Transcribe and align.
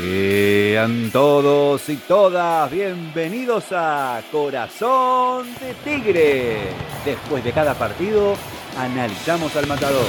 Sean 0.00 1.10
todos 1.10 1.88
y 1.88 1.96
todas 1.96 2.70
bienvenidos 2.70 3.66
a 3.70 4.22
Corazón 4.30 5.46
de 5.60 5.74
Tigre. 5.84 6.58
Después 7.04 7.44
de 7.44 7.52
cada 7.52 7.74
partido, 7.74 8.34
analizamos 8.76 9.54
al 9.56 9.66
matador. 9.66 10.06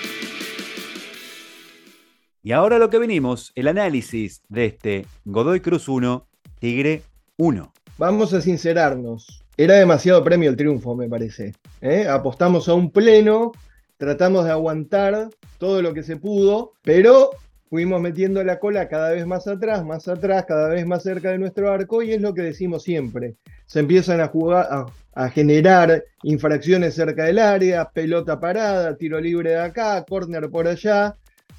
Y 2.46 2.52
ahora 2.52 2.78
lo 2.78 2.90
que 2.90 3.00
venimos, 3.00 3.50
el 3.56 3.66
análisis 3.66 4.40
de 4.48 4.66
este 4.66 5.04
Godoy 5.24 5.58
Cruz 5.58 5.88
1, 5.88 6.28
Tigre 6.60 7.02
1. 7.38 7.72
Vamos 7.98 8.32
a 8.34 8.40
sincerarnos. 8.40 9.42
Era 9.56 9.74
demasiado 9.74 10.22
premio 10.22 10.48
el 10.48 10.56
triunfo, 10.56 10.94
me 10.94 11.08
parece. 11.08 11.54
¿eh? 11.80 12.06
Apostamos 12.08 12.68
a 12.68 12.74
un 12.74 12.92
pleno, 12.92 13.50
tratamos 13.96 14.44
de 14.44 14.52
aguantar 14.52 15.28
todo 15.58 15.82
lo 15.82 15.92
que 15.92 16.04
se 16.04 16.18
pudo, 16.18 16.74
pero 16.84 17.30
fuimos 17.68 18.00
metiendo 18.00 18.44
la 18.44 18.60
cola 18.60 18.86
cada 18.86 19.10
vez 19.10 19.26
más 19.26 19.48
atrás, 19.48 19.84
más 19.84 20.06
atrás, 20.06 20.44
cada 20.46 20.68
vez 20.68 20.86
más 20.86 21.02
cerca 21.02 21.32
de 21.32 21.38
nuestro 21.38 21.72
arco, 21.72 22.00
y 22.00 22.12
es 22.12 22.20
lo 22.20 22.32
que 22.32 22.42
decimos 22.42 22.84
siempre. 22.84 23.34
Se 23.66 23.80
empiezan 23.80 24.20
a 24.20 24.28
jugar, 24.28 24.68
a, 24.70 24.86
a 25.16 25.30
generar 25.30 26.04
infracciones 26.22 26.94
cerca 26.94 27.24
del 27.24 27.40
área, 27.40 27.90
pelota 27.90 28.38
parada, 28.38 28.96
tiro 28.96 29.20
libre 29.20 29.50
de 29.50 29.58
acá, 29.58 30.04
córner 30.08 30.48
por 30.48 30.68
allá, 30.68 31.16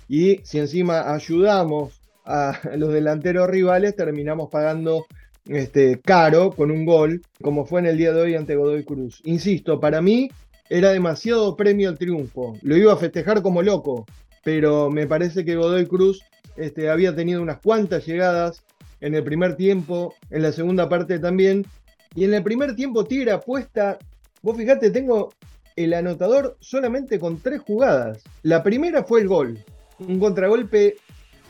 y 0.07 0.37
si 0.43 0.59
encima 0.59 1.13
ayudamos 1.13 2.01
a 2.25 2.59
los 2.77 2.93
delanteros 2.93 3.49
rivales, 3.49 3.95
terminamos 3.95 4.49
pagando 4.49 5.05
este, 5.45 5.99
caro 6.01 6.51
con 6.51 6.71
un 6.71 6.85
gol, 6.85 7.21
como 7.41 7.65
fue 7.65 7.79
en 7.79 7.87
el 7.87 7.97
día 7.97 8.13
de 8.13 8.21
hoy 8.21 8.35
ante 8.35 8.55
Godoy 8.55 8.83
Cruz. 8.83 9.21
Insisto, 9.23 9.79
para 9.79 10.01
mí 10.01 10.29
era 10.69 10.91
demasiado 10.91 11.55
premio 11.55 11.89
al 11.89 11.97
triunfo. 11.97 12.57
Lo 12.61 12.75
iba 12.75 12.93
a 12.93 12.97
festejar 12.97 13.41
como 13.41 13.61
loco, 13.61 14.05
pero 14.43 14.89
me 14.89 15.07
parece 15.07 15.45
que 15.45 15.55
Godoy 15.55 15.85
Cruz 15.85 16.21
este, 16.57 16.89
había 16.89 17.15
tenido 17.15 17.41
unas 17.41 17.59
cuantas 17.59 18.05
llegadas 18.05 18.63
en 18.99 19.15
el 19.15 19.23
primer 19.23 19.55
tiempo, 19.55 20.15
en 20.29 20.41
la 20.41 20.51
segunda 20.51 20.89
parte 20.89 21.19
también. 21.19 21.65
Y 22.15 22.25
en 22.25 22.33
el 22.33 22.43
primer 22.43 22.75
tiempo 22.75 23.05
Tigre 23.05 23.31
apuesta, 23.31 23.99
vos 24.41 24.57
fijate, 24.57 24.89
tengo 24.89 25.33
el 25.75 25.93
anotador 25.93 26.57
solamente 26.59 27.19
con 27.19 27.39
tres 27.39 27.61
jugadas. 27.61 28.23
La 28.41 28.63
primera 28.63 29.03
fue 29.03 29.21
el 29.21 29.27
gol, 29.27 29.63
un 29.99 30.19
contragolpe 30.19 30.95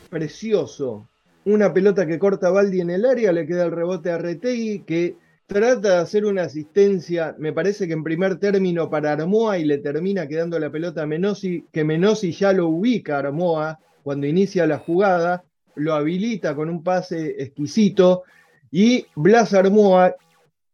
precioso. 0.08 1.08
Una 1.44 1.72
pelota 1.72 2.06
que 2.06 2.18
corta 2.18 2.50
Baldi 2.50 2.80
en 2.80 2.90
el 2.90 3.04
área, 3.04 3.32
le 3.32 3.46
queda 3.46 3.64
el 3.64 3.72
rebote 3.72 4.10
a 4.10 4.18
Retegui, 4.18 4.80
que 4.80 5.16
trata 5.46 5.94
de 5.94 5.96
hacer 5.96 6.26
una 6.26 6.42
asistencia, 6.42 7.34
me 7.38 7.52
parece 7.52 7.86
que 7.86 7.94
en 7.94 8.04
primer 8.04 8.38
término 8.38 8.90
para 8.90 9.12
Armoa 9.12 9.58
y 9.58 9.64
le 9.64 9.78
termina 9.78 10.28
quedando 10.28 10.58
la 10.58 10.70
pelota 10.70 11.02
a 11.02 11.06
Menosi, 11.06 11.64
que 11.72 11.84
Menosi 11.84 12.32
ya 12.32 12.52
lo 12.52 12.68
ubica 12.68 13.16
a 13.16 13.20
Armoa 13.20 13.78
cuando 14.02 14.26
inicia 14.26 14.66
la 14.66 14.78
jugada, 14.78 15.44
lo 15.74 15.94
habilita 15.94 16.54
con 16.54 16.68
un 16.68 16.82
pase 16.82 17.36
exquisito 17.42 18.24
y 18.70 19.06
Blas 19.14 19.54
Armoa, 19.54 20.14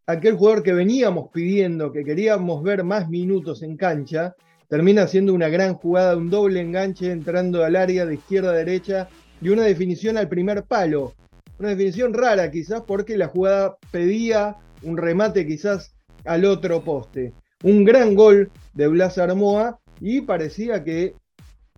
aquel 0.06 0.36
jugador 0.36 0.64
que 0.64 0.72
veníamos 0.72 1.30
pidiendo, 1.32 1.92
que 1.92 2.04
queríamos 2.04 2.62
ver 2.64 2.82
más 2.82 3.08
minutos 3.08 3.62
en 3.62 3.76
cancha, 3.76 4.34
termina 4.68 5.06
siendo 5.06 5.34
una 5.34 5.48
gran 5.48 5.74
jugada, 5.74 6.16
un 6.16 6.30
doble 6.30 6.60
enganche 6.60 7.10
entrando 7.10 7.64
al 7.64 7.76
área 7.76 8.06
de 8.06 8.14
izquierda 8.14 8.50
a 8.50 8.54
derecha 8.54 9.08
y 9.40 9.48
una 9.50 9.64
definición 9.64 10.16
al 10.16 10.28
primer 10.28 10.64
palo. 10.64 11.14
Una 11.58 11.70
definición 11.70 12.14
rara 12.14 12.50
quizás 12.50 12.82
porque 12.86 13.16
la 13.16 13.28
jugada 13.28 13.76
pedía 13.90 14.56
un 14.82 14.96
remate 14.96 15.46
quizás 15.46 15.94
al 16.24 16.44
otro 16.44 16.82
poste. 16.82 17.32
Un 17.62 17.84
gran 17.84 18.14
gol 18.14 18.50
de 18.72 18.88
Blas 18.88 19.18
Armoa 19.18 19.78
y 20.00 20.22
parecía 20.22 20.82
que 20.82 21.14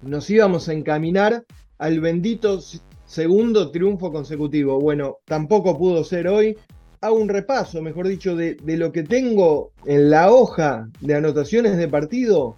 nos 0.02 0.28
íbamos 0.30 0.68
a 0.68 0.72
encaminar 0.72 1.44
al 1.78 2.00
bendito 2.00 2.60
segundo 3.04 3.70
triunfo 3.70 4.10
consecutivo. 4.12 4.80
Bueno, 4.80 5.18
tampoco 5.24 5.78
pudo 5.78 6.04
ser 6.04 6.28
hoy. 6.28 6.56
Hago 7.00 7.16
un 7.16 7.28
repaso, 7.28 7.82
mejor 7.82 8.08
dicho, 8.08 8.34
de, 8.34 8.54
de 8.54 8.76
lo 8.76 8.90
que 8.90 9.02
tengo 9.02 9.72
en 9.84 10.10
la 10.10 10.32
hoja 10.32 10.88
de 11.00 11.14
anotaciones 11.14 11.76
de 11.76 11.88
partido 11.88 12.56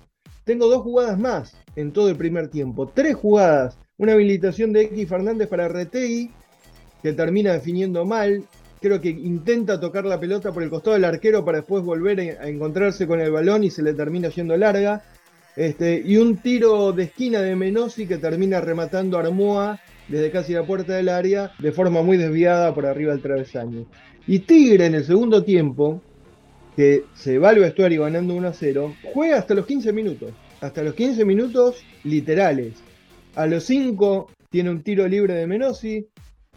tengo 0.49 0.67
dos 0.67 0.83
jugadas 0.83 1.19
más 1.19 1.55
en 1.77 1.93
todo 1.93 2.09
el 2.09 2.17
primer 2.17 2.49
tiempo. 2.49 2.89
Tres 2.89 3.15
jugadas. 3.17 3.77
Una 3.99 4.15
habilitación 4.15 4.73
de 4.73 4.85
X 4.85 5.07
Fernández 5.07 5.47
para 5.47 5.69
Retegui, 5.69 6.31
que 7.03 7.13
termina 7.13 7.53
definiendo 7.53 8.07
mal. 8.07 8.45
Creo 8.81 8.99
que 8.99 9.11
intenta 9.11 9.79
tocar 9.79 10.07
la 10.07 10.19
pelota 10.19 10.51
por 10.51 10.63
el 10.63 10.71
costado 10.71 10.95
del 10.95 11.05
arquero 11.05 11.45
para 11.45 11.59
después 11.59 11.85
volver 11.85 12.39
a 12.41 12.49
encontrarse 12.49 13.07
con 13.07 13.21
el 13.21 13.31
balón 13.31 13.63
y 13.63 13.71
se 13.71 13.83
le 13.83 13.93
termina 13.93 14.31
yendo 14.31 14.57
larga. 14.57 15.03
Este, 15.55 16.03
y 16.03 16.17
un 16.17 16.39
tiro 16.39 16.93
de 16.93 17.03
esquina 17.05 17.43
de 17.43 17.55
Menosi 17.55 18.07
que 18.07 18.17
termina 18.17 18.59
rematando 18.63 19.19
a 19.19 19.21
Armoa 19.21 19.79
desde 20.09 20.31
casi 20.31 20.55
la 20.55 20.63
puerta 20.63 20.95
del 20.95 21.11
área 21.11 21.53
de 21.59 21.73
forma 21.73 22.01
muy 22.01 22.17
desviada 22.17 22.73
por 22.73 22.87
arriba 22.87 23.13
del 23.13 23.21
travesaño. 23.21 23.85
Y 24.27 24.39
Tigre 24.39 24.87
en 24.87 24.95
el 24.95 25.05
segundo 25.05 25.45
tiempo 25.45 26.01
que 26.79 27.07
se 27.13 27.41
va 27.41 27.49
al 27.49 27.59
vestuario 27.59 28.05
ganando 28.05 28.37
1 28.37 28.47
a 28.47 28.53
0, 28.53 28.95
juega 29.13 29.37
hasta 29.37 29.53
los 29.53 29.67
15 29.67 29.93
minutos. 29.93 30.31
Hasta 30.61 30.85
los 30.85 30.95
15 30.95 31.25
minutos 31.25 31.83
literales. 32.05 32.75
A 33.35 33.47
los 33.47 33.65
5 33.65 34.31
tiene 34.49 34.71
un 34.71 34.85
tiro 34.85 35.09
libre 35.09 35.35
de 35.35 35.49
Menosi. 35.49 36.07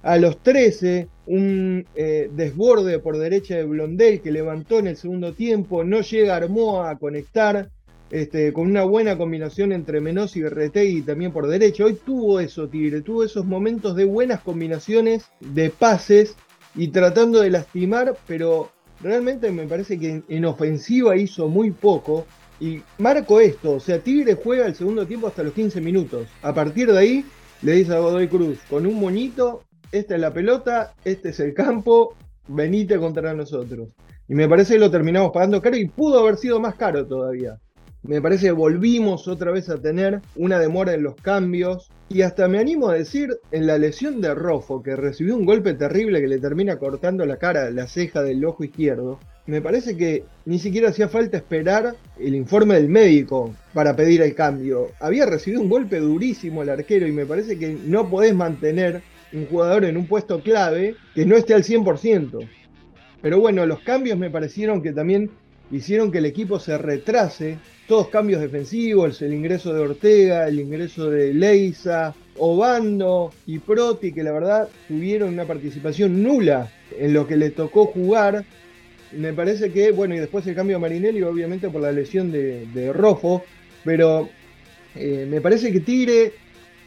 A 0.04 0.18
los 0.18 0.38
13, 0.44 1.08
un 1.26 1.88
eh, 1.96 2.30
desborde 2.36 3.00
por 3.00 3.18
derecha 3.18 3.56
de 3.56 3.64
Blondel 3.64 4.22
que 4.22 4.32
levantó 4.32 4.78
en 4.78 4.86
el 4.86 4.96
segundo 4.96 5.34
tiempo. 5.34 5.84
No 5.84 6.02
llega 6.02 6.36
Armoa 6.36 6.92
a 6.92 7.00
conectar. 7.00 7.72
Este, 8.12 8.54
con 8.54 8.68
una 8.68 8.84
buena 8.84 9.18
combinación 9.18 9.72
entre 9.72 10.02
Menosi 10.02 10.42
y 10.42 10.48
Retegui 10.48 11.02
también 11.02 11.32
por 11.32 11.48
derecha. 11.48 11.86
Hoy 11.86 11.98
tuvo 12.06 12.40
eso, 12.40 12.68
Tigre, 12.68 13.02
tuvo 13.02 13.24
esos 13.24 13.46
momentos 13.46 13.96
de 13.96 14.04
buenas 14.04 14.42
combinaciones, 14.42 15.26
de 15.40 15.72
pases 15.72 16.36
y 16.76 16.90
tratando 16.90 17.40
de 17.40 17.50
lastimar, 17.50 18.18
pero 18.28 18.70
realmente 19.04 19.52
me 19.52 19.68
parece 19.68 20.00
que 20.00 20.24
en 20.28 20.46
ofensiva 20.46 21.16
hizo 21.16 21.48
muy 21.48 21.72
poco. 21.72 22.26
Y 22.60 22.82
marco 23.00 23.40
esto, 23.40 23.74
o 23.74 23.80
sea, 23.80 24.00
Tigre 24.00 24.36
juega 24.36 24.68
el 24.68 24.76
segundo 24.76 25.08
tiempo 25.08 25.28
hasta 25.28 25.42
los 25.42 25.54
15 25.54 25.82
minutos. 25.82 26.28
A 26.44 26.54
partir 26.54 26.92
de 26.92 26.98
ahí 26.98 27.26
le 27.64 27.74
dice 27.74 27.94
a 27.94 28.00
Godoy 28.00 28.28
Cruz, 28.28 28.60
con 28.70 28.86
un 28.86 29.00
moñito, 29.00 29.64
esta 29.92 30.16
es 30.16 30.22
la 30.22 30.32
pelota, 30.32 30.94
este 31.04 31.30
es 31.30 31.40
el 31.40 31.56
campo, 31.56 32.16
venite 32.48 33.00
contra 33.00 33.34
nosotros. 33.34 33.90
Y 34.28 34.36
me 34.36 34.48
parece 34.48 34.74
que 34.76 34.80
lo 34.80 34.92
terminamos 34.92 35.32
pagando 35.32 35.62
caro 35.62 35.76
y 35.76 35.88
pudo 35.88 36.20
haber 36.20 36.38
sido 36.38 36.60
más 36.60 36.76
caro 36.76 37.06
todavía. 37.08 37.58
Me 38.04 38.20
parece 38.20 38.48
que 38.48 38.52
volvimos 38.52 39.28
otra 39.28 39.52
vez 39.52 39.70
a 39.70 39.78
tener 39.78 40.22
una 40.36 40.58
demora 40.58 40.94
en 40.94 41.04
los 41.04 41.16
cambios. 41.16 41.90
Y 42.10 42.24
hasta 42.24 42.48
me 42.48 42.58
animo 42.58 42.90
a 42.90 42.96
decir, 42.96 43.38
en 43.52 43.68
la 43.68 43.78
lesión 43.78 44.22
de 44.22 44.34
Rofo, 44.34 44.82
que 44.82 44.96
recibió 44.96 45.36
un 45.36 45.46
golpe 45.46 45.76
terrible 45.76 46.20
que 46.20 46.28
le 46.28 46.40
termina 46.40 46.78
cortando 46.78 47.26
la 47.26 47.38
cara, 47.38 47.70
la 47.70 47.88
ceja 47.88 48.24
del 48.24 48.44
ojo 48.44 48.64
izquierdo, 48.64 49.20
me 49.46 49.62
parece 49.62 49.98
que 49.98 50.24
ni 50.46 50.60
siquiera 50.60 50.90
hacía 50.90 51.10
falta 51.10 51.38
esperar 51.38 51.96
el 52.20 52.36
informe 52.36 52.76
del 52.76 52.90
médico 52.90 53.54
para 53.74 53.96
pedir 53.96 54.22
el 54.22 54.36
cambio. 54.36 54.90
Había 55.00 55.26
recibido 55.26 55.62
un 55.62 55.70
golpe 55.70 56.00
durísimo 56.00 56.64
el 56.64 56.70
arquero 56.70 57.08
y 57.08 57.12
me 57.12 57.26
parece 57.26 57.58
que 57.58 57.78
no 57.86 58.10
podés 58.10 58.36
mantener 58.36 59.02
un 59.34 59.46
jugador 59.46 59.86
en 59.86 59.98
un 59.98 60.08
puesto 60.08 60.42
clave 60.42 60.96
que 61.16 61.26
no 61.26 61.36
esté 61.36 61.54
al 61.54 61.64
100%. 61.64 62.48
Pero 63.22 63.40
bueno, 63.40 63.66
los 63.66 63.80
cambios 63.82 64.18
me 64.18 64.30
parecieron 64.30 64.82
que 64.82 64.92
también 64.92 65.30
hicieron 65.72 66.12
que 66.12 66.20
el 66.20 66.26
equipo 66.26 66.60
se 66.60 66.78
retrase. 66.78 67.58
Todos 67.88 68.08
cambios 68.08 68.42
defensivos, 68.42 69.22
el 69.22 69.34
ingreso 69.34 69.74
de 69.74 69.82
Ortega, 69.82 70.48
el 70.48 70.60
ingreso 70.60 71.10
de 71.10 71.34
Leiza, 71.34 72.14
Obando 72.38 73.34
y 73.46 73.60
Proti, 73.60 74.14
que 74.14 74.24
la 74.24 74.32
verdad 74.32 74.70
tuvieron 74.88 75.34
una 75.34 75.46
participación 75.46 76.24
nula 76.24 76.72
en 76.98 77.14
lo 77.14 77.28
que 77.28 77.36
le 77.36 77.52
tocó 77.52 77.88
jugar. 77.88 78.46
Me 79.12 79.34
parece 79.34 79.72
que, 79.72 79.92
bueno, 79.92 80.16
y 80.16 80.20
después 80.20 80.48
el 80.48 80.56
cambio 80.56 80.78
de 80.78 80.82
Marinelli, 80.82 81.22
obviamente 81.22 81.70
por 81.70 81.82
la 81.82 81.92
lesión 81.92 82.32
de, 82.32 82.66
de 82.68 82.94
Rofo, 82.94 83.44
pero 83.84 84.30
eh, 84.96 85.26
me 85.30 85.42
parece 85.42 85.72
que 85.72 85.82
Tigre 85.82 86.34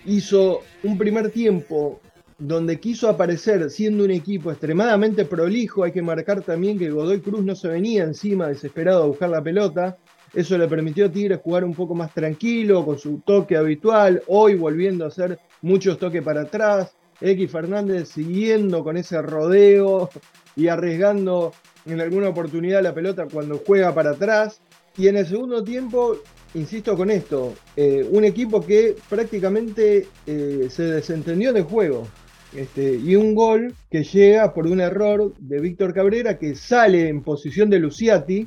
hizo 0.07 0.63
un 0.83 0.97
primer 0.97 1.31
tiempo 1.31 2.01
donde 2.39 2.81
quiso 2.81 3.09
aparecer 3.09 3.71
siendo 3.71 4.05
un 4.05 4.11
equipo 4.11 4.51
extremadamente 4.51 5.25
prolijo. 5.25 5.85
Hay 5.85 5.93
que 5.93 6.03
marcar 6.03 6.43
también 6.43 6.79
que 6.79 6.91
Godoy 6.91 7.21
Cruz 7.21 7.45
no 7.45 7.55
se 7.55 7.69
venía 7.69 8.05
encima 8.05 8.49
desesperado 8.49 9.05
a 9.05 9.07
buscar 9.07 9.31
la 9.31 9.43
pelota. 9.43 9.97
Eso 10.33 10.59
le 10.59 10.67
permitió 10.67 11.07
a 11.07 11.09
Tigres 11.13 11.41
jugar 11.43 11.65
un 11.65 11.75
poco 11.75 11.95
más 11.95 12.13
tranquilo, 12.13 12.85
con 12.85 12.99
su 12.99 13.19
toque 13.19 13.57
habitual. 13.57 14.23
Hoy 14.27 14.57
volviendo 14.57 15.05
a 15.05 15.09
hacer 15.09 15.39
muchos 15.63 15.99
toques 15.99 16.23
para 16.23 16.43
atrás. 16.43 16.93
X 17.21 17.51
Fernández 17.51 18.09
siguiendo 18.09 18.83
con 18.83 18.97
ese 18.97 19.23
rodeo 19.23 20.11
y 20.57 20.67
arriesgando 20.67 21.53
en 21.87 22.01
alguna 22.01 22.29
oportunidad 22.31 22.83
la 22.83 22.93
pelota 22.93 23.27
cuando 23.31 23.63
juega 23.65 23.95
para 23.95 24.11
atrás. 24.11 24.61
Y 24.97 25.07
en 25.07 25.17
el 25.17 25.27
segundo 25.27 25.63
tiempo, 25.63 26.17
insisto 26.55 26.97
con 26.97 27.11
esto, 27.11 27.55
eh, 27.77 28.07
un 28.11 28.25
equipo 28.25 28.61
que 28.61 28.97
prácticamente 29.09 30.09
eh, 30.27 30.67
se 30.69 30.83
desentendió 30.83 31.53
del 31.53 31.65
juego. 31.65 32.09
Este, 32.55 32.95
y 32.97 33.17
un 33.17 33.35
gol 33.35 33.75
que 33.91 34.05
llega 34.05 34.55
por 34.55 34.67
un 34.67 34.81
error 34.81 35.35
de 35.39 35.61
Víctor 35.61 35.93
Cabrera 35.93 36.39
que 36.39 36.55
sale 36.55 37.09
en 37.09 37.23
posición 37.23 37.69
de 37.69 37.81
Luciati, 37.81 38.47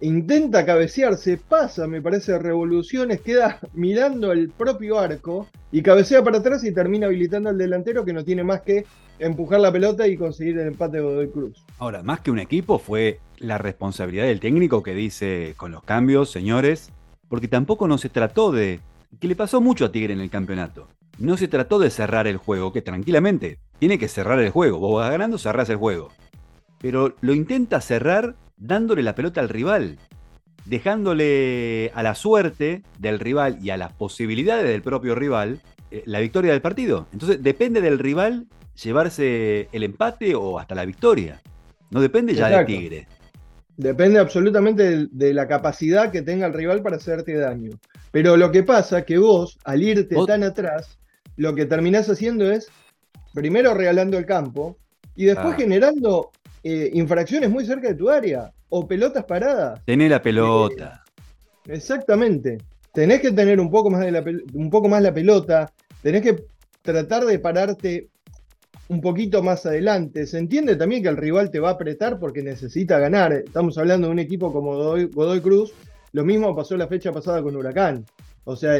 intenta 0.00 0.64
cabecearse, 0.64 1.36
pasa, 1.36 1.86
me 1.86 2.00
parece, 2.00 2.38
revoluciones, 2.38 3.20
queda 3.20 3.60
mirando 3.74 4.32
el 4.32 4.48
propio 4.48 4.98
arco 4.98 5.48
y 5.70 5.82
cabecea 5.82 6.24
para 6.24 6.38
atrás 6.38 6.64
y 6.64 6.72
termina 6.72 7.06
habilitando 7.06 7.50
al 7.50 7.58
delantero 7.58 8.04
que 8.04 8.14
no 8.14 8.24
tiene 8.24 8.42
más 8.42 8.62
que 8.62 8.86
empujar 9.18 9.60
la 9.60 9.70
pelota 9.70 10.08
y 10.08 10.16
conseguir 10.16 10.58
el 10.58 10.68
empate 10.68 10.96
de 10.96 11.02
Godoy 11.02 11.28
Cruz. 11.28 11.64
Ahora, 11.78 12.02
más 12.02 12.20
que 12.20 12.30
un 12.30 12.38
equipo, 12.38 12.78
fue 12.78 13.20
la 13.38 13.58
responsabilidad 13.58 14.24
del 14.24 14.40
técnico 14.40 14.82
que 14.82 14.94
dice 14.94 15.54
con 15.58 15.72
los 15.72 15.84
cambios, 15.84 16.30
señores, 16.30 16.90
porque 17.28 17.48
tampoco 17.48 17.86
no 17.86 17.98
se 17.98 18.08
trató 18.08 18.50
de. 18.50 18.80
que 19.20 19.28
le 19.28 19.36
pasó 19.36 19.60
mucho 19.60 19.84
a 19.84 19.92
Tigre 19.92 20.14
en 20.14 20.20
el 20.20 20.30
campeonato 20.30 20.88
no 21.22 21.36
se 21.36 21.48
trató 21.48 21.78
de 21.78 21.90
cerrar 21.90 22.26
el 22.26 22.36
juego, 22.36 22.72
que 22.72 22.82
tranquilamente 22.82 23.58
tiene 23.78 23.98
que 23.98 24.08
cerrar 24.08 24.40
el 24.40 24.50
juego. 24.50 24.78
Vos 24.78 25.00
vas 25.00 25.10
ganando, 25.10 25.38
cerrás 25.38 25.70
el 25.70 25.76
juego. 25.76 26.10
Pero 26.80 27.14
lo 27.20 27.32
intenta 27.32 27.80
cerrar 27.80 28.34
dándole 28.56 29.02
la 29.02 29.14
pelota 29.14 29.40
al 29.40 29.48
rival, 29.48 29.98
dejándole 30.64 31.92
a 31.94 32.02
la 32.02 32.16
suerte 32.16 32.82
del 32.98 33.20
rival 33.20 33.58
y 33.62 33.70
a 33.70 33.76
las 33.76 33.92
posibilidades 33.92 34.64
del 34.64 34.82
propio 34.82 35.14
rival 35.14 35.60
eh, 35.92 36.02
la 36.06 36.18
victoria 36.18 36.50
del 36.50 36.60
partido. 36.60 37.06
Entonces 37.12 37.42
depende 37.42 37.80
del 37.80 37.98
rival 38.00 38.46
llevarse 38.82 39.68
el 39.72 39.84
empate 39.84 40.34
o 40.34 40.58
hasta 40.58 40.74
la 40.74 40.84
victoria. 40.84 41.40
No 41.90 42.00
depende 42.00 42.34
ya 42.34 42.48
de 42.48 42.64
Tigre. 42.64 43.06
Depende 43.76 44.18
absolutamente 44.18 45.06
de, 45.10 45.34
la 45.34 45.46
capacidad 45.46 46.10
que 46.10 46.22
tenga 46.22 46.46
el 46.46 46.52
rival 46.52 46.82
para 46.82 46.96
hacerte 46.96 47.34
daño. 47.34 47.70
Pero 48.10 48.36
lo 48.36 48.50
que 48.50 48.62
pasa 48.62 49.00
es 49.00 49.04
que 49.04 49.18
vos, 49.18 49.58
al 49.64 49.82
irte 49.82 50.16
tan 50.26 50.42
atrás, 50.42 50.98
lo 51.36 51.54
que 51.54 51.66
terminás 51.66 52.08
haciendo 52.08 52.50
es, 52.50 52.68
primero 53.34 53.74
regalando 53.74 54.18
el 54.18 54.26
campo 54.26 54.76
y 55.16 55.24
después 55.26 55.54
ah. 55.54 55.56
generando 55.58 56.30
eh, 56.62 56.90
infracciones 56.94 57.50
muy 57.50 57.64
cerca 57.64 57.88
de 57.88 57.94
tu 57.94 58.08
área 58.08 58.52
o 58.68 58.86
pelotas 58.86 59.24
paradas. 59.24 59.80
Tenés 59.84 60.10
la 60.10 60.22
pelota. 60.22 61.02
Eh, 61.66 61.74
exactamente. 61.74 62.58
Tenés 62.92 63.20
que 63.20 63.32
tener 63.32 63.60
un 63.60 63.70
poco, 63.70 63.90
más 63.90 64.00
de 64.00 64.12
la, 64.12 64.24
un 64.54 64.70
poco 64.70 64.88
más 64.88 65.02
la 65.02 65.14
pelota, 65.14 65.72
tenés 66.02 66.22
que 66.22 66.44
tratar 66.82 67.24
de 67.24 67.38
pararte 67.38 68.08
un 68.88 69.00
poquito 69.00 69.42
más 69.42 69.64
adelante. 69.64 70.26
Se 70.26 70.38
entiende 70.38 70.76
también 70.76 71.02
que 71.02 71.08
el 71.08 71.16
rival 71.16 71.50
te 71.50 71.60
va 71.60 71.70
a 71.70 71.72
apretar 71.72 72.18
porque 72.18 72.42
necesita 72.42 72.98
ganar. 72.98 73.32
Estamos 73.32 73.78
hablando 73.78 74.08
de 74.08 74.12
un 74.12 74.18
equipo 74.18 74.52
como 74.52 74.76
Godoy 74.76 75.40
Cruz. 75.40 75.72
Lo 76.12 76.24
mismo 76.24 76.54
pasó 76.54 76.76
la 76.76 76.88
fecha 76.88 77.12
pasada 77.12 77.42
con 77.42 77.56
Huracán. 77.56 78.04
O 78.44 78.56
sea, 78.56 78.78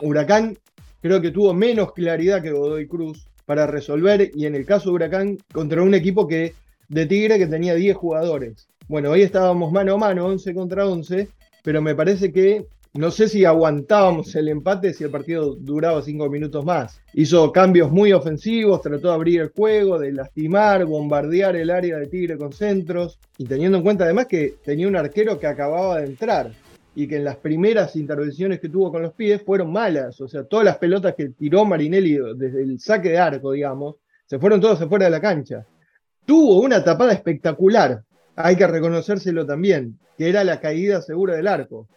Huracán 0.00 0.58
creo 1.02 1.20
que 1.20 1.32
tuvo 1.32 1.52
menos 1.52 1.92
claridad 1.92 2.40
que 2.40 2.52
Godoy 2.52 2.86
Cruz 2.86 3.28
para 3.44 3.66
resolver 3.66 4.30
y 4.34 4.46
en 4.46 4.54
el 4.54 4.64
caso 4.64 4.88
de 4.88 4.94
Huracán 4.94 5.38
contra 5.52 5.82
un 5.82 5.94
equipo 5.94 6.26
que 6.26 6.54
de 6.88 7.06
Tigre 7.06 7.38
que 7.38 7.46
tenía 7.46 7.74
10 7.74 7.96
jugadores. 7.96 8.68
Bueno, 8.88 9.10
hoy 9.10 9.22
estábamos 9.22 9.72
mano 9.72 9.94
a 9.94 9.98
mano, 9.98 10.26
11 10.26 10.54
contra 10.54 10.86
11, 10.86 11.28
pero 11.62 11.82
me 11.82 11.94
parece 11.94 12.32
que 12.32 12.66
no 12.94 13.10
sé 13.10 13.28
si 13.28 13.44
aguantábamos 13.44 14.34
el 14.36 14.48
empate 14.48 14.92
si 14.92 15.02
el 15.02 15.10
partido 15.10 15.56
duraba 15.56 16.02
5 16.02 16.28
minutos 16.28 16.64
más. 16.64 17.00
Hizo 17.14 17.50
cambios 17.50 17.90
muy 17.90 18.12
ofensivos, 18.12 18.82
trató 18.82 19.08
de 19.08 19.14
abrir 19.14 19.40
el 19.40 19.48
juego, 19.48 19.98
de 19.98 20.12
lastimar, 20.12 20.84
bombardear 20.84 21.56
el 21.56 21.70
área 21.70 21.96
de 21.98 22.06
Tigre 22.06 22.36
con 22.36 22.52
centros 22.52 23.18
y 23.38 23.46
teniendo 23.46 23.78
en 23.78 23.84
cuenta 23.84 24.04
además 24.04 24.26
que 24.26 24.54
tenía 24.64 24.86
un 24.86 24.96
arquero 24.96 25.40
que 25.40 25.46
acababa 25.46 26.00
de 26.00 26.06
entrar 26.06 26.52
y 26.94 27.08
que 27.08 27.16
en 27.16 27.24
las 27.24 27.36
primeras 27.36 27.96
intervenciones 27.96 28.60
que 28.60 28.68
tuvo 28.68 28.92
con 28.92 29.02
los 29.02 29.14
pies 29.14 29.42
fueron 29.42 29.72
malas. 29.72 30.20
O 30.20 30.28
sea, 30.28 30.44
todas 30.44 30.64
las 30.64 30.78
pelotas 30.78 31.14
que 31.14 31.30
tiró 31.30 31.64
Marinelli 31.64 32.18
desde 32.36 32.62
el 32.62 32.78
saque 32.80 33.10
de 33.10 33.18
arco, 33.18 33.52
digamos, 33.52 33.96
se 34.26 34.38
fueron 34.38 34.60
todas 34.60 34.80
afuera 34.80 35.06
de 35.06 35.10
la 35.10 35.20
cancha. 35.20 35.66
Tuvo 36.24 36.60
una 36.60 36.84
tapada 36.84 37.12
espectacular, 37.12 38.04
hay 38.36 38.56
que 38.56 38.66
reconocérselo 38.66 39.44
también, 39.46 39.98
que 40.16 40.28
era 40.28 40.44
la 40.44 40.60
caída 40.60 41.00
segura 41.02 41.34
del 41.34 41.48
arco. 41.48 41.88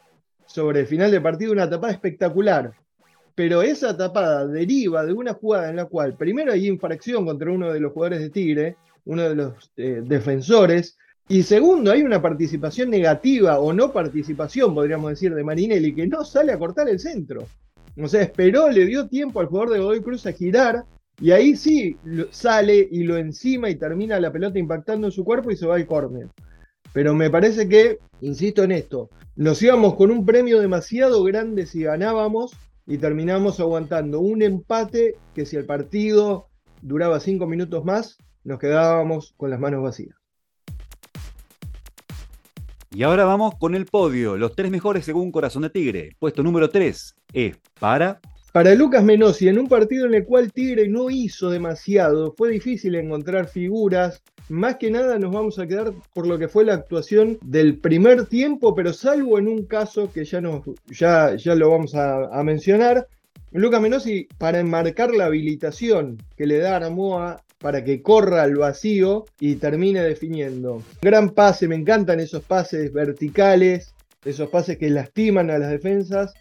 Sobre 0.45 0.81
el 0.81 0.88
final 0.88 1.12
del 1.12 1.21
partido, 1.21 1.51
una 1.51 1.69
tapada 1.69 1.94
espectacular. 1.94 2.74
Pero 3.36 3.62
esa 3.62 3.97
tapada 3.97 4.47
deriva 4.47 5.06
de 5.06 5.12
una 5.12 5.33
jugada 5.33 5.69
en 5.69 5.75
la 5.75 5.86
cual 5.86 6.15
primero 6.15 6.53
hay 6.53 6.68
infracción 6.68 7.25
contra 7.25 7.51
uno 7.51 7.74
de 7.74 7.81
los 7.81 7.92
jugadores 7.92 8.21
de 8.21 8.30
Tigre, 8.30 8.77
uno 9.06 9.24
de 9.24 9.36
los 9.36 9.71
eh, 9.75 10.01
defensores, 10.03 10.97
y 11.27 11.42
segundo, 11.42 11.92
hay 11.92 12.04
una 12.04 12.22
participación 12.22 12.92
negativa 12.92 13.60
o 13.60 13.74
no 13.74 13.92
participación, 13.92 14.75
podríamos 14.75 15.10
decir, 15.10 15.33
de 15.33 15.44
Marinelli, 15.44 15.95
que 15.95 16.06
no 16.06 16.24
sale 16.24 16.51
a 16.51 16.60
cortar 16.60 16.88
el 16.88 17.00
centro. 17.00 17.48
O 17.98 18.07
sea, 18.07 18.22
esperó, 18.22 18.69
le 18.69 18.86
dio 18.86 19.07
tiempo 19.07 19.39
al 19.39 19.48
jugador 19.48 19.72
de 19.72 19.80
Godoy 19.80 20.01
Cruz 20.01 20.27
a 20.27 20.33
girar, 20.33 20.86
y 21.19 21.31
ahí 21.31 21.56
sí 21.56 21.98
sale 22.30 22.88
y 22.92 23.04
lo 23.04 23.18
encima 23.18 23.69
y 23.69 23.75
termina 23.75 24.19
la 24.19 24.31
pelota 24.31 24.60
impactando 24.60 25.07
en 25.07 25.13
su 25.13 25.24
cuerpo 25.24 25.50
y 25.50 25.56
se 25.56 25.66
va 25.66 25.75
al 25.75 25.88
córner. 25.88 26.27
Pero 26.94 27.16
me 27.16 27.30
parece 27.30 27.68
que, 27.68 28.00
insisto 28.21 28.63
en 28.63 28.71
esto, 28.71 29.10
nos 29.36 29.62
íbamos 29.63 29.95
con 29.95 30.12
un 30.12 30.25
premio 30.25 30.60
demasiado 30.60 31.24
grande 31.24 31.66
si 31.66 31.83
ganábamos 31.83 32.56
y 32.86 32.98
terminamos 32.98 33.60
aguantando 33.60 34.19
un 34.19 34.42
empate 34.42 35.16
que 35.33 35.45
si 35.45 35.56
el 35.56 35.66
partido 35.66 36.50
duraba 36.81 37.19
cinco 37.19 37.48
minutos 37.48 37.83
más, 37.83 38.18
nos 38.44 38.60
quedábamos 38.60 39.33
con 39.38 39.50
las 39.50 39.60
manos 39.60 39.81
vacías. 39.81 40.25
Y 42.95 43.03
ahora 43.03 43.25
vamos 43.25 43.56
con 43.56 43.75
el 43.75 43.88
podio, 43.88 44.38
los 44.38 44.56
tres 44.56 44.71
mejores 44.71 45.03
según 45.03 45.30
Corazón 45.30 45.63
de 45.63 45.69
Tigre. 45.69 46.15
Puesto 46.18 46.42
número 46.44 46.69
3 46.69 47.15
es 47.33 47.57
para... 47.77 48.21
Para 48.53 48.74
Lucas 48.74 49.03
Menossi, 49.03 49.50
en 49.50 49.59
un 49.59 49.68
partido 49.68 50.06
en 50.06 50.13
el 50.13 50.24
cual 50.24 50.53
Tigre 50.53 50.88
no 50.88 51.09
hizo 51.09 51.50
demasiado, 51.50 52.33
fue 52.38 52.52
difícil 52.52 52.95
encontrar 52.95 53.49
figuras. 53.49 54.23
Más 54.47 54.78
que 54.78 54.92
nada 54.92 55.19
nos 55.19 55.33
vamos 55.33 55.59
a 55.59 55.68
quedar 55.68 55.92
por 56.14 56.25
lo 56.25 56.40
que 56.40 56.47
fue 56.47 56.64
la 56.64 56.75
actuación 56.75 57.37
del 57.42 57.80
primer 57.80 58.28
tiempo, 58.28 58.73
pero 58.73 58.94
salvo 58.94 59.40
en 59.40 59.49
un 59.49 59.66
caso 59.66 60.09
que 60.14 60.23
ya, 60.23 60.40
nos, 60.40 60.64
ya, 60.87 61.35
ya 61.35 61.54
lo 61.54 61.71
vamos 61.71 61.95
a, 61.95 62.42
mencionar. 62.44 63.09
Lucas 63.52 63.81
Menossi, 63.81 64.30
para 64.37 64.61
enmarcar 64.61 65.14
la 65.14 65.25
habilitación 65.25 66.23
que 66.37 66.45
le 66.45 66.59
da 66.59 66.78
Aramoa 66.78 67.44
para 67.59 67.83
que 67.83 68.02
corra 68.02 68.44
al 68.44 68.56
vacío 68.56 69.26
y 69.40 69.56
termine 69.56 70.02
definiendo. 70.02 70.83
Gran 71.02 71.31
pase, 71.31 71.68
me 71.68 71.76
encantan 71.76 72.19
esos 72.19 72.44
pases 72.44 72.92
verticales, 72.92 73.94
esos 74.24 74.50
pases 74.50 74.78
que 74.78 74.90
lastiman 74.90 75.50
a 75.50 75.57
las 75.57 75.71
defensas 75.71 76.33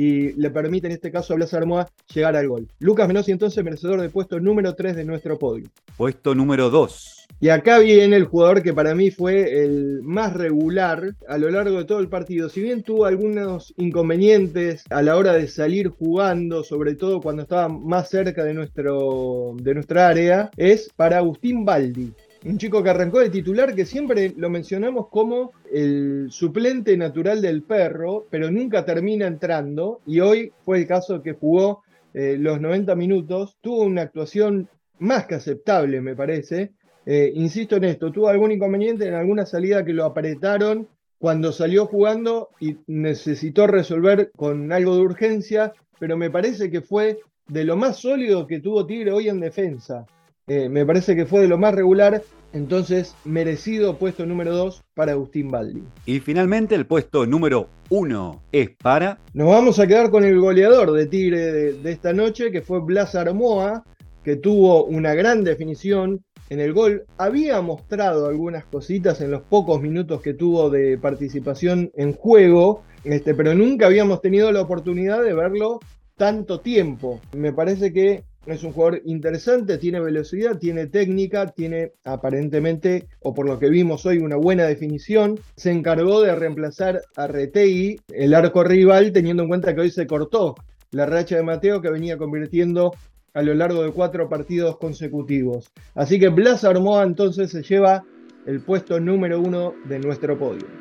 y 0.00 0.32
le 0.32 0.48
permiten 0.48 0.92
en 0.92 0.94
este 0.94 1.10
caso 1.10 1.34
a 1.34 1.36
Blas 1.36 1.52
Armoa 1.52 1.86
llegar 2.14 2.34
al 2.34 2.48
gol. 2.48 2.66
Lucas 2.78 3.06
Menossi 3.06 3.32
entonces 3.32 3.62
merecedor 3.62 4.00
de 4.00 4.08
puesto 4.08 4.40
número 4.40 4.74
3 4.74 4.96
de 4.96 5.04
nuestro 5.04 5.38
podio. 5.38 5.68
Puesto 5.98 6.34
número 6.34 6.70
2. 6.70 7.26
Y 7.38 7.50
acá 7.50 7.78
viene 7.80 8.16
el 8.16 8.24
jugador 8.24 8.62
que 8.62 8.72
para 8.72 8.94
mí 8.94 9.10
fue 9.10 9.62
el 9.62 10.00
más 10.02 10.32
regular 10.32 11.14
a 11.28 11.36
lo 11.36 11.50
largo 11.50 11.76
de 11.76 11.84
todo 11.84 12.00
el 12.00 12.08
partido. 12.08 12.48
Si 12.48 12.62
bien 12.62 12.82
tuvo 12.82 13.04
algunos 13.04 13.74
inconvenientes 13.76 14.84
a 14.88 15.02
la 15.02 15.16
hora 15.18 15.34
de 15.34 15.48
salir 15.48 15.88
jugando, 15.88 16.64
sobre 16.64 16.94
todo 16.94 17.20
cuando 17.20 17.42
estaba 17.42 17.68
más 17.68 18.08
cerca 18.08 18.42
de, 18.42 18.54
nuestro, 18.54 19.54
de 19.60 19.74
nuestra 19.74 20.08
área, 20.08 20.50
es 20.56 20.90
para 20.96 21.18
Agustín 21.18 21.66
Baldi. 21.66 22.14
Un 22.44 22.56
chico 22.58 22.82
que 22.82 22.90
arrancó 22.90 23.20
de 23.20 23.30
titular 23.30 23.74
que 23.74 23.84
siempre 23.84 24.32
lo 24.36 24.48
mencionamos 24.48 25.08
como 25.08 25.52
el 25.70 26.28
suplente 26.30 26.96
natural 26.96 27.42
del 27.42 27.62
perro, 27.62 28.26
pero 28.30 28.50
nunca 28.50 28.84
termina 28.84 29.26
entrando. 29.26 30.00
Y 30.06 30.20
hoy 30.20 30.52
fue 30.64 30.78
el 30.78 30.86
caso 30.86 31.22
que 31.22 31.34
jugó 31.34 31.82
eh, 32.14 32.36
los 32.38 32.60
90 32.60 32.94
minutos. 32.94 33.58
Tuvo 33.60 33.82
una 33.82 34.02
actuación 34.02 34.68
más 34.98 35.26
que 35.26 35.34
aceptable, 35.34 36.00
me 36.00 36.16
parece 36.16 36.72
eh, 37.06 37.32
insisto 37.34 37.76
en 37.76 37.84
esto, 37.84 38.12
tuvo 38.12 38.28
algún 38.28 38.52
inconveniente 38.52 39.06
en 39.06 39.14
alguna 39.14 39.46
salida 39.46 39.84
que 39.84 39.92
lo 39.92 40.04
apretaron 40.04 40.86
cuando 41.18 41.52
salió 41.52 41.86
jugando 41.86 42.50
y 42.60 42.76
necesitó 42.86 43.66
resolver 43.66 44.30
con 44.36 44.72
algo 44.72 44.96
de 44.96 45.02
urgencia, 45.02 45.72
pero 45.98 46.16
me 46.16 46.30
parece 46.30 46.70
que 46.70 46.82
fue 46.82 47.18
de 47.48 47.64
lo 47.64 47.76
más 47.76 47.96
sólido 47.96 48.46
que 48.46 48.60
tuvo 48.60 48.86
Tigre 48.86 49.12
hoy 49.12 49.28
en 49.28 49.40
defensa. 49.40 50.06
Eh, 50.52 50.68
me 50.68 50.84
parece 50.84 51.14
que 51.14 51.26
fue 51.26 51.42
de 51.42 51.46
lo 51.46 51.58
más 51.58 51.72
regular, 51.72 52.24
entonces 52.52 53.14
merecido 53.24 53.98
puesto 53.98 54.26
número 54.26 54.52
2 54.56 54.82
para 54.94 55.12
Agustín 55.12 55.48
Baldi. 55.48 55.84
Y 56.06 56.18
finalmente 56.18 56.74
el 56.74 56.86
puesto 56.86 57.24
número 57.24 57.68
1 57.88 58.42
es 58.50 58.70
para... 58.70 59.20
Nos 59.32 59.46
vamos 59.46 59.78
a 59.78 59.86
quedar 59.86 60.10
con 60.10 60.24
el 60.24 60.40
goleador 60.40 60.90
de 60.90 61.06
Tigre 61.06 61.38
de, 61.74 61.92
esta 61.92 62.12
noche, 62.12 62.50
que 62.50 62.62
fue 62.62 62.80
Blas 62.80 63.14
Armoa, 63.14 63.84
que 64.24 64.34
tuvo 64.34 64.86
una 64.86 65.14
gran 65.14 65.44
definición 65.44 66.24
en 66.48 66.58
el 66.58 66.72
gol. 66.72 67.04
Había 67.16 67.60
mostrado 67.60 68.26
algunas 68.26 68.64
cositas 68.64 69.20
en 69.20 69.30
los 69.30 69.42
pocos 69.42 69.80
minutos 69.80 70.20
que 70.20 70.34
tuvo 70.34 70.68
de 70.68 70.98
participación 70.98 71.92
en 71.94 72.12
juego, 72.12 72.82
este, 73.04 73.36
pero 73.36 73.54
nunca 73.54 73.86
habíamos 73.86 74.20
tenido 74.20 74.50
la 74.50 74.62
oportunidad 74.62 75.22
de 75.22 75.32
verlo 75.32 75.78
tanto 76.16 76.58
tiempo. 76.58 77.20
Me 77.36 77.52
parece 77.52 77.92
que 77.92 78.24
es 78.46 78.62
un 78.64 78.72
jugador 78.72 79.02
interesante, 79.04 79.78
tiene 79.78 80.00
velocidad, 80.00 80.58
tiene 80.58 80.86
técnica, 80.86 81.46
tiene 81.48 81.92
aparentemente, 82.04 83.06
o 83.20 83.34
por 83.34 83.46
lo 83.46 83.58
que 83.58 83.68
vimos 83.68 84.06
hoy, 84.06 84.18
una 84.18 84.36
buena 84.36 84.64
definición. 84.64 85.38
Se 85.56 85.70
encargó 85.70 86.22
de 86.22 86.34
reemplazar 86.34 87.02
a 87.16 87.26
Retegui, 87.26 88.00
el 88.12 88.34
arco 88.34 88.64
rival, 88.64 89.12
teniendo 89.12 89.42
en 89.42 89.48
cuenta 89.48 89.74
que 89.74 89.82
hoy 89.82 89.90
se 89.90 90.06
cortó 90.06 90.54
la 90.92 91.06
racha 91.06 91.36
de 91.36 91.42
Mateo 91.42 91.80
que 91.80 91.90
venía 91.90 92.16
convirtiendo 92.18 92.92
a 93.34 93.42
lo 93.42 93.54
largo 93.54 93.84
de 93.84 93.92
cuatro 93.92 94.28
partidos 94.28 94.76
consecutivos. 94.78 95.70
Así 95.94 96.18
que 96.18 96.28
Blas 96.28 96.64
Armoa 96.64 97.04
entonces 97.04 97.50
se 97.50 97.62
lleva 97.62 98.02
el 98.46 98.60
puesto 98.60 98.98
número 98.98 99.40
uno 99.40 99.74
de 99.84 99.98
nuestro 100.00 100.38
podio. 100.38 100.79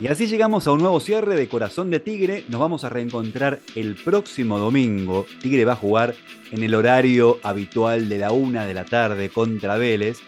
Y 0.00 0.08
así 0.08 0.26
llegamos 0.26 0.66
a 0.66 0.72
un 0.72 0.80
nuevo 0.80 0.98
cierre 0.98 1.36
de 1.36 1.48
Corazón 1.48 1.88
de 1.88 2.00
Tigre. 2.00 2.44
Nos 2.48 2.60
vamos 2.60 2.82
a 2.82 2.88
reencontrar 2.88 3.60
el 3.76 3.94
próximo 3.94 4.58
domingo. 4.58 5.24
Tigre 5.40 5.64
va 5.64 5.74
a 5.74 5.76
jugar 5.76 6.16
en 6.50 6.64
el 6.64 6.74
horario 6.74 7.38
habitual 7.44 8.08
de 8.08 8.18
la 8.18 8.32
una 8.32 8.66
de 8.66 8.74
la 8.74 8.84
tarde 8.84 9.28
contra 9.28 9.76
Vélez 9.76 10.18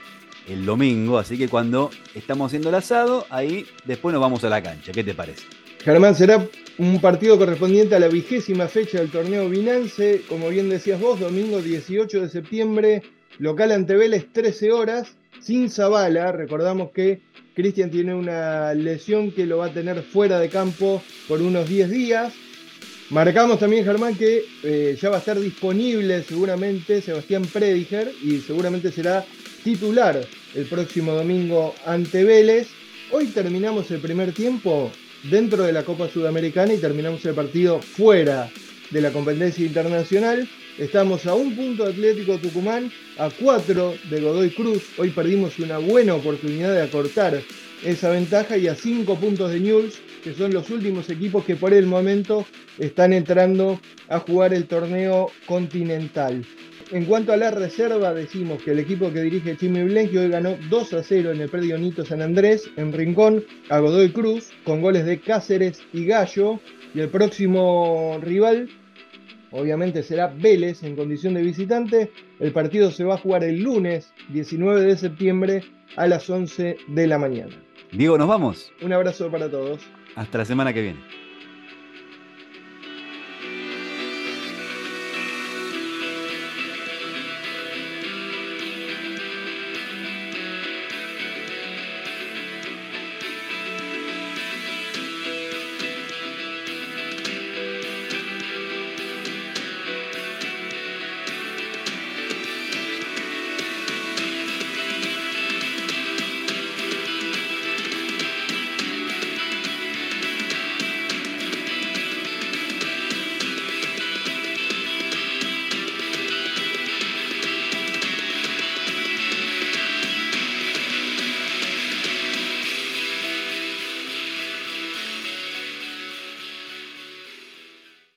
el 0.48 0.64
domingo, 0.64 1.18
así 1.18 1.36
que 1.36 1.48
cuando 1.48 1.90
estamos 2.14 2.46
haciendo 2.46 2.68
el 2.68 2.76
asado, 2.76 3.26
ahí 3.30 3.66
después 3.84 4.12
nos 4.12 4.22
vamos 4.22 4.44
a 4.44 4.48
la 4.48 4.62
cancha. 4.62 4.92
¿Qué 4.92 5.02
te 5.02 5.14
parece? 5.14 5.42
Germán, 5.84 6.14
será 6.14 6.46
un 6.78 7.00
partido 7.00 7.36
correspondiente 7.36 7.96
a 7.96 7.98
la 7.98 8.06
vigésima 8.06 8.68
fecha 8.68 8.98
del 8.98 9.10
torneo 9.10 9.48
Binance, 9.48 10.22
como 10.28 10.48
bien 10.48 10.68
decías 10.68 11.00
vos, 11.00 11.18
domingo 11.18 11.60
18 11.60 12.20
de 12.20 12.28
septiembre, 12.28 13.02
local 13.38 13.72
ante 13.72 13.96
Vélez 13.96 14.26
13 14.32 14.70
horas, 14.70 15.16
sin 15.40 15.70
Zabala, 15.70 16.32
recordamos 16.32 16.90
que 16.90 17.20
Cristian 17.54 17.90
tiene 17.90 18.14
una 18.14 18.74
lesión 18.74 19.30
que 19.30 19.46
lo 19.46 19.58
va 19.58 19.66
a 19.66 19.72
tener 19.72 20.02
fuera 20.02 20.38
de 20.38 20.48
campo 20.48 21.02
por 21.26 21.40
unos 21.40 21.68
10 21.68 21.90
días. 21.90 22.32
Marcamos 23.10 23.58
también, 23.58 23.84
Germán, 23.84 24.16
que 24.16 24.44
eh, 24.62 24.98
ya 25.00 25.10
va 25.10 25.16
a 25.16 25.18
estar 25.20 25.38
disponible 25.38 26.22
seguramente 26.24 27.00
Sebastián 27.00 27.44
Prediger 27.50 28.10
y 28.22 28.38
seguramente 28.38 28.90
será 28.90 29.24
titular 29.62 30.20
el 30.54 30.64
próximo 30.66 31.12
domingo 31.12 31.74
ante 31.86 32.24
Vélez. 32.24 32.68
Hoy 33.12 33.26
terminamos 33.26 33.90
el 33.90 34.00
primer 34.00 34.32
tiempo 34.32 34.90
dentro 35.30 35.62
de 35.62 35.72
la 35.72 35.84
Copa 35.84 36.08
Sudamericana 36.08 36.74
y 36.74 36.78
terminamos 36.78 37.24
el 37.24 37.34
partido 37.34 37.80
fuera 37.80 38.50
de 38.90 39.00
la 39.00 39.12
competencia 39.12 39.64
internacional. 39.64 40.48
Estamos 40.78 41.24
a 41.24 41.34
un 41.34 41.56
punto 41.56 41.84
de 41.84 41.92
Atlético 41.92 42.36
Tucumán, 42.36 42.92
a 43.16 43.30
cuatro 43.30 43.94
de 44.10 44.20
Godoy 44.20 44.50
Cruz. 44.50 44.82
Hoy 44.98 45.08
perdimos 45.08 45.58
una 45.58 45.78
buena 45.78 46.14
oportunidad 46.14 46.74
de 46.74 46.82
acortar 46.82 47.40
esa 47.82 48.10
ventaja 48.10 48.58
y 48.58 48.68
a 48.68 48.74
cinco 48.74 49.14
puntos 49.16 49.50
de 49.52 49.60
Newell's, 49.60 49.98
que 50.22 50.34
son 50.34 50.52
los 50.52 50.68
últimos 50.68 51.08
equipos 51.08 51.46
que 51.46 51.56
por 51.56 51.72
el 51.72 51.86
momento 51.86 52.44
están 52.78 53.14
entrando 53.14 53.80
a 54.10 54.18
jugar 54.18 54.52
el 54.52 54.66
torneo 54.66 55.30
continental. 55.46 56.44
En 56.92 57.06
cuanto 57.06 57.32
a 57.32 57.38
la 57.38 57.50
reserva, 57.50 58.12
decimos 58.12 58.62
que 58.62 58.72
el 58.72 58.78
equipo 58.78 59.10
que 59.10 59.22
dirige 59.22 59.56
Chimi 59.56 59.82
Blenque 59.82 60.18
hoy 60.18 60.28
ganó 60.28 60.58
2 60.68 60.92
a 60.92 61.02
0 61.02 61.32
en 61.32 61.40
el 61.40 61.48
predio 61.48 61.78
Nito 61.78 62.04
San 62.04 62.20
Andrés, 62.20 62.68
en 62.76 62.92
Rincón, 62.92 63.42
a 63.70 63.78
Godoy 63.78 64.10
Cruz, 64.10 64.50
con 64.64 64.82
goles 64.82 65.06
de 65.06 65.20
Cáceres 65.20 65.80
y 65.94 66.04
Gallo. 66.04 66.60
Y 66.94 67.00
el 67.00 67.08
próximo 67.08 68.18
rival, 68.22 68.68
obviamente, 69.50 70.02
será 70.02 70.28
Vélez 70.28 70.82
en 70.82 70.96
condición 70.96 71.34
de 71.34 71.42
visitante. 71.42 72.10
El 72.40 72.52
partido 72.52 72.90
se 72.90 73.04
va 73.04 73.14
a 73.14 73.18
jugar 73.18 73.44
el 73.44 73.62
lunes 73.62 74.12
19 74.30 74.82
de 74.82 74.96
septiembre 74.96 75.64
a 75.96 76.06
las 76.06 76.28
11 76.28 76.76
de 76.88 77.06
la 77.06 77.18
mañana. 77.18 77.54
Diego, 77.92 78.18
nos 78.18 78.28
vamos. 78.28 78.72
Un 78.82 78.92
abrazo 78.92 79.30
para 79.30 79.50
todos. 79.50 79.80
Hasta 80.14 80.38
la 80.38 80.44
semana 80.44 80.72
que 80.72 80.82
viene. 80.82 81.25